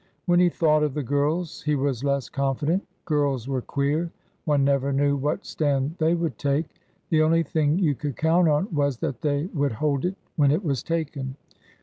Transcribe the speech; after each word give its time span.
When 0.25 0.39
he 0.39 0.49
thought 0.49 0.81
of 0.81 0.95
the 0.95 1.03
girls 1.03 1.61
he 1.61 1.75
was 1.75 2.03
less 2.03 2.27
confident. 2.27 2.87
Girls 3.05 3.47
were 3.47 3.61
queer. 3.61 4.11
One 4.45 4.63
never 4.63 4.91
knew 4.91 5.15
what 5.15 5.45
stand 5.45 5.93
they 5.99 6.15
would 6.15 6.39
take. 6.39 6.79
The 7.09 7.21
only 7.21 7.43
thing 7.43 7.77
you 7.77 7.93
could 7.93 8.17
count 8.17 8.47
on 8.49 8.67
was 8.73 8.97
that 8.97 9.21
they 9.21 9.45
would 9.53 9.73
hold 9.73 10.03
it 10.05 10.15
when 10.37 10.49
it 10.49 10.63
was 10.63 10.81
taken. 10.81 11.35